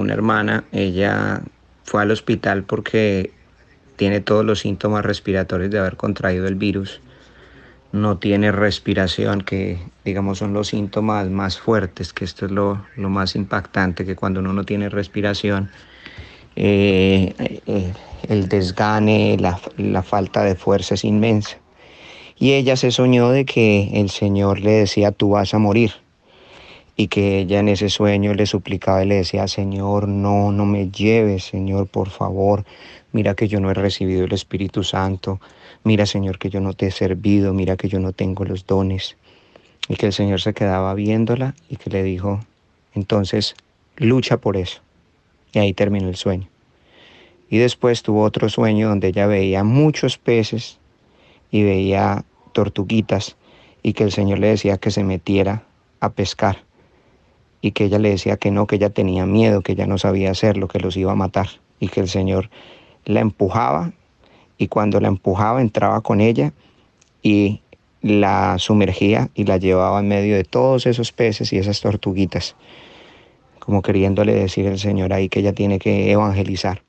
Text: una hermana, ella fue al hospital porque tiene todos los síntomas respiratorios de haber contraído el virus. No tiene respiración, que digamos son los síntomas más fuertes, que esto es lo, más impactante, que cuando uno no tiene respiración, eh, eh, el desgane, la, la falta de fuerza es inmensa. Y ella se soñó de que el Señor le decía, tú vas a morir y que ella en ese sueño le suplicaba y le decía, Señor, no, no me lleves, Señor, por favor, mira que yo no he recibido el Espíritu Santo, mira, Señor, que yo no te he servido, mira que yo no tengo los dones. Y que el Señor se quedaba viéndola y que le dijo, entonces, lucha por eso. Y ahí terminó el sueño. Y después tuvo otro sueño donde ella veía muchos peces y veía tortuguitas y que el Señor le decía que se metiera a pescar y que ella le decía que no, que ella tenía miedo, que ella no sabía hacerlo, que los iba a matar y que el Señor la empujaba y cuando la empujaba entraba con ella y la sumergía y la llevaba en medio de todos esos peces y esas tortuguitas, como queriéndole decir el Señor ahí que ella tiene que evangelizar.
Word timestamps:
una 0.00 0.14
hermana, 0.14 0.64
ella 0.72 1.42
fue 1.84 2.02
al 2.02 2.10
hospital 2.10 2.64
porque 2.64 3.32
tiene 3.96 4.20
todos 4.20 4.44
los 4.44 4.60
síntomas 4.60 5.04
respiratorios 5.04 5.70
de 5.70 5.78
haber 5.78 5.96
contraído 5.96 6.46
el 6.46 6.54
virus. 6.54 7.00
No 7.92 8.18
tiene 8.18 8.52
respiración, 8.52 9.40
que 9.40 9.78
digamos 10.04 10.38
son 10.38 10.52
los 10.54 10.68
síntomas 10.68 11.28
más 11.28 11.58
fuertes, 11.58 12.12
que 12.12 12.24
esto 12.24 12.46
es 12.46 12.52
lo, 12.52 12.84
más 12.96 13.34
impactante, 13.34 14.04
que 14.04 14.16
cuando 14.16 14.40
uno 14.40 14.52
no 14.52 14.64
tiene 14.64 14.88
respiración, 14.88 15.70
eh, 16.56 17.34
eh, 17.66 17.92
el 18.28 18.48
desgane, 18.48 19.36
la, 19.38 19.60
la 19.76 20.02
falta 20.02 20.44
de 20.44 20.54
fuerza 20.54 20.94
es 20.94 21.04
inmensa. 21.04 21.58
Y 22.38 22.52
ella 22.52 22.76
se 22.76 22.90
soñó 22.90 23.30
de 23.30 23.44
que 23.44 23.90
el 23.92 24.08
Señor 24.08 24.60
le 24.60 24.70
decía, 24.70 25.12
tú 25.12 25.30
vas 25.30 25.52
a 25.52 25.58
morir 25.58 25.92
y 27.00 27.08
que 27.08 27.38
ella 27.38 27.60
en 27.60 27.70
ese 27.70 27.88
sueño 27.88 28.34
le 28.34 28.44
suplicaba 28.44 29.02
y 29.02 29.08
le 29.08 29.14
decía, 29.14 29.48
Señor, 29.48 30.06
no, 30.06 30.52
no 30.52 30.66
me 30.66 30.90
lleves, 30.90 31.44
Señor, 31.44 31.86
por 31.86 32.10
favor, 32.10 32.66
mira 33.12 33.34
que 33.34 33.48
yo 33.48 33.58
no 33.58 33.70
he 33.70 33.74
recibido 33.74 34.26
el 34.26 34.34
Espíritu 34.34 34.84
Santo, 34.84 35.40
mira, 35.82 36.04
Señor, 36.04 36.38
que 36.38 36.50
yo 36.50 36.60
no 36.60 36.74
te 36.74 36.88
he 36.88 36.90
servido, 36.90 37.54
mira 37.54 37.78
que 37.78 37.88
yo 37.88 38.00
no 38.00 38.12
tengo 38.12 38.44
los 38.44 38.66
dones. 38.66 39.16
Y 39.88 39.96
que 39.96 40.04
el 40.04 40.12
Señor 40.12 40.42
se 40.42 40.52
quedaba 40.52 40.92
viéndola 40.92 41.54
y 41.70 41.76
que 41.76 41.88
le 41.88 42.02
dijo, 42.02 42.40
entonces, 42.94 43.54
lucha 43.96 44.36
por 44.36 44.58
eso. 44.58 44.82
Y 45.54 45.58
ahí 45.58 45.72
terminó 45.72 46.06
el 46.06 46.16
sueño. 46.16 46.48
Y 47.48 47.56
después 47.56 48.02
tuvo 48.02 48.24
otro 48.24 48.50
sueño 48.50 48.90
donde 48.90 49.08
ella 49.08 49.26
veía 49.26 49.64
muchos 49.64 50.18
peces 50.18 50.78
y 51.50 51.62
veía 51.62 52.26
tortuguitas 52.52 53.38
y 53.82 53.94
que 53.94 54.04
el 54.04 54.12
Señor 54.12 54.38
le 54.38 54.48
decía 54.48 54.76
que 54.76 54.90
se 54.90 55.02
metiera 55.02 55.62
a 56.00 56.10
pescar 56.10 56.68
y 57.60 57.72
que 57.72 57.84
ella 57.84 57.98
le 57.98 58.10
decía 58.10 58.36
que 58.36 58.50
no, 58.50 58.66
que 58.66 58.76
ella 58.76 58.90
tenía 58.90 59.26
miedo, 59.26 59.62
que 59.62 59.72
ella 59.72 59.86
no 59.86 59.98
sabía 59.98 60.30
hacerlo, 60.30 60.68
que 60.68 60.80
los 60.80 60.96
iba 60.96 61.12
a 61.12 61.16
matar 61.16 61.48
y 61.78 61.88
que 61.88 62.00
el 62.00 62.08
Señor 62.08 62.50
la 63.04 63.20
empujaba 63.20 63.92
y 64.58 64.68
cuando 64.68 65.00
la 65.00 65.08
empujaba 65.08 65.60
entraba 65.60 66.00
con 66.00 66.20
ella 66.20 66.52
y 67.22 67.60
la 68.02 68.58
sumergía 68.58 69.30
y 69.34 69.44
la 69.44 69.58
llevaba 69.58 70.00
en 70.00 70.08
medio 70.08 70.36
de 70.36 70.44
todos 70.44 70.86
esos 70.86 71.12
peces 71.12 71.52
y 71.52 71.58
esas 71.58 71.80
tortuguitas, 71.80 72.56
como 73.58 73.82
queriéndole 73.82 74.34
decir 74.34 74.66
el 74.66 74.78
Señor 74.78 75.12
ahí 75.12 75.28
que 75.28 75.40
ella 75.40 75.52
tiene 75.52 75.78
que 75.78 76.10
evangelizar. 76.10 76.82